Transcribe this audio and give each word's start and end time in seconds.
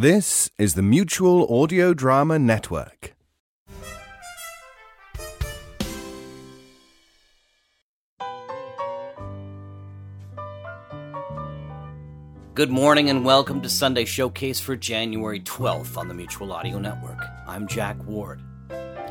This 0.00 0.48
is 0.58 0.74
the 0.74 0.82
Mutual 0.82 1.60
Audio 1.60 1.92
Drama 1.92 2.38
Network. 2.38 3.16
Good 12.54 12.70
morning 12.70 13.10
and 13.10 13.24
welcome 13.24 13.60
to 13.60 13.68
Sunday 13.68 14.04
Showcase 14.04 14.60
for 14.60 14.76
January 14.76 15.40
12th 15.40 15.96
on 15.96 16.06
the 16.06 16.14
Mutual 16.14 16.52
Audio 16.52 16.78
Network. 16.78 17.18
I'm 17.48 17.66
Jack 17.66 17.96
Ward. 18.04 18.40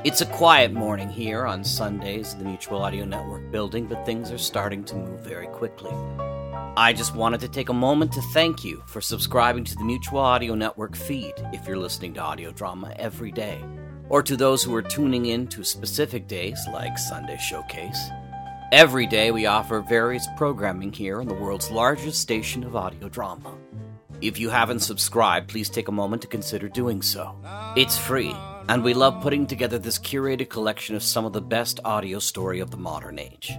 It's 0.05 0.21
a 0.21 0.25
quiet 0.27 0.71
morning 0.71 1.09
here 1.09 1.45
on 1.45 1.65
Sundays 1.65 2.31
in 2.31 2.39
the 2.39 2.45
Mutual 2.45 2.81
Audio 2.81 3.03
Network 3.03 3.51
building, 3.51 3.87
but 3.87 4.05
things 4.05 4.31
are 4.31 4.37
starting 4.37 4.85
to 4.85 4.95
move 4.95 5.19
very 5.19 5.47
quickly. 5.47 5.91
I 6.77 6.93
just 6.93 7.15
wanted 7.15 7.39
to 7.39 7.47
take 7.47 7.69
a 7.69 7.73
moment 7.73 8.11
to 8.11 8.21
thank 8.21 8.63
you 8.63 8.83
for 8.85 9.01
subscribing 9.01 9.63
to 9.63 9.75
the 9.75 9.83
Mutual 9.83 10.19
Audio 10.19 10.53
Network 10.53 10.95
feed 10.95 11.33
if 11.51 11.67
you're 11.67 11.75
listening 11.75 12.13
to 12.13 12.21
audio 12.21 12.51
drama 12.51 12.93
every 12.97 13.31
day, 13.31 13.65
or 14.09 14.21
to 14.21 14.37
those 14.37 14.63
who 14.63 14.75
are 14.75 14.83
tuning 14.83 15.25
in 15.25 15.47
to 15.47 15.63
specific 15.63 16.27
days 16.27 16.63
like 16.71 16.99
Sunday 16.99 17.39
Showcase. 17.39 18.11
Every 18.71 19.07
day 19.07 19.31
we 19.31 19.47
offer 19.47 19.81
various 19.81 20.27
programming 20.37 20.93
here 20.93 21.19
on 21.19 21.27
the 21.27 21.33
world's 21.33 21.71
largest 21.71 22.21
station 22.21 22.63
of 22.63 22.75
audio 22.75 23.09
drama. 23.09 23.57
If 24.21 24.37
you 24.37 24.51
haven't 24.51 24.81
subscribed, 24.81 25.49
please 25.49 25.71
take 25.71 25.87
a 25.87 25.91
moment 25.91 26.21
to 26.21 26.27
consider 26.27 26.69
doing 26.69 27.01
so. 27.01 27.35
It's 27.75 27.97
free, 27.97 28.35
and 28.69 28.83
we 28.83 28.93
love 28.93 29.23
putting 29.23 29.47
together 29.47 29.79
this 29.79 29.97
curated 29.97 30.49
collection 30.49 30.95
of 30.95 31.01
some 31.01 31.25
of 31.25 31.33
the 31.33 31.41
best 31.41 31.79
audio 31.83 32.19
story 32.19 32.59
of 32.59 32.69
the 32.69 32.77
modern 32.77 33.17
age. 33.17 33.57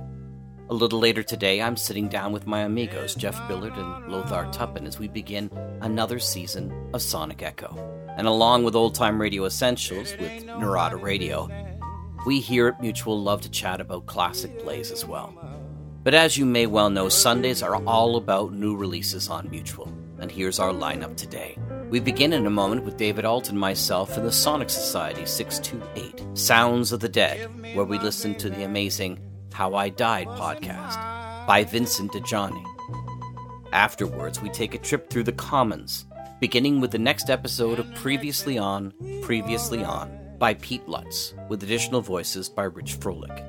A 0.70 0.74
little 0.74 0.98
later 0.98 1.22
today, 1.22 1.62
I'm 1.62 1.78
sitting 1.78 2.08
down 2.08 2.30
with 2.30 2.46
my 2.46 2.60
amigos 2.60 3.14
Jeff 3.14 3.48
Billard 3.48 3.72
and 3.74 4.12
Lothar 4.12 4.44
Tuppan 4.52 4.86
as 4.86 4.98
we 4.98 5.08
begin 5.08 5.50
another 5.80 6.18
season 6.18 6.90
of 6.92 7.00
Sonic 7.00 7.42
Echo. 7.42 7.74
And 8.18 8.26
along 8.26 8.64
with 8.64 8.76
Old 8.76 8.94
Time 8.94 9.18
Radio 9.18 9.46
Essentials 9.46 10.14
with 10.20 10.44
Narada 10.44 10.96
Radio, 10.96 11.48
we 12.26 12.40
here 12.40 12.68
at 12.68 12.82
Mutual 12.82 13.18
love 13.18 13.40
to 13.40 13.50
chat 13.50 13.80
about 13.80 14.04
classic 14.04 14.58
plays 14.58 14.90
as 14.90 15.06
well. 15.06 15.32
But 16.04 16.12
as 16.12 16.36
you 16.36 16.44
may 16.44 16.66
well 16.66 16.90
know, 16.90 17.08
Sundays 17.08 17.62
are 17.62 17.82
all 17.86 18.16
about 18.16 18.52
new 18.52 18.76
releases 18.76 19.30
on 19.30 19.48
Mutual. 19.48 19.90
And 20.18 20.30
here's 20.30 20.58
our 20.58 20.72
lineup 20.72 21.16
today. 21.16 21.56
We 21.88 21.98
begin 21.98 22.34
in 22.34 22.44
a 22.44 22.50
moment 22.50 22.84
with 22.84 22.98
David 22.98 23.24
Ault 23.24 23.48
and 23.48 23.58
myself 23.58 24.18
in 24.18 24.24
the 24.24 24.32
Sonic 24.32 24.68
Society 24.68 25.24
628, 25.24 26.36
Sounds 26.36 26.92
of 26.92 27.00
the 27.00 27.08
Dead, 27.08 27.74
where 27.74 27.86
we 27.86 27.98
listen 27.98 28.34
to 28.34 28.50
the 28.50 28.64
amazing 28.64 29.18
How 29.58 29.74
I 29.74 29.88
Died 29.88 30.28
podcast 30.28 30.94
by 31.44 31.64
Vincent 31.64 32.12
DiGianni. 32.12 32.64
Afterwards, 33.72 34.40
we 34.40 34.50
take 34.50 34.76
a 34.76 34.78
trip 34.78 35.10
through 35.10 35.24
the 35.24 35.32
Commons, 35.32 36.06
beginning 36.38 36.80
with 36.80 36.92
the 36.92 36.98
next 37.00 37.28
episode 37.28 37.80
of 37.80 37.94
Previously 37.96 38.56
On, 38.56 38.94
Previously 39.20 39.82
On 39.82 40.16
by 40.38 40.54
Pete 40.54 40.86
Lutz, 40.86 41.34
with 41.48 41.64
additional 41.64 42.00
voices 42.00 42.48
by 42.48 42.62
Rich 42.62 43.00
Froelich. 43.00 43.44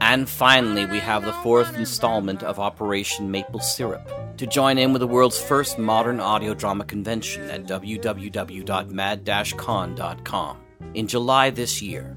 And 0.00 0.28
finally, 0.28 0.86
we 0.86 0.98
have 0.98 1.24
the 1.24 1.32
fourth 1.34 1.76
installment 1.76 2.42
of 2.42 2.58
Operation 2.58 3.30
Maple 3.30 3.60
Syrup 3.60 4.10
to 4.38 4.46
join 4.48 4.76
in 4.76 4.92
with 4.92 4.98
the 4.98 5.06
world's 5.06 5.40
first 5.40 5.78
modern 5.78 6.18
audio 6.18 6.52
drama 6.52 6.84
convention 6.84 7.48
at 7.48 7.64
www.mad-con.com 7.64 10.56
in 10.94 11.06
July 11.06 11.50
this 11.50 11.80
year. 11.80 12.16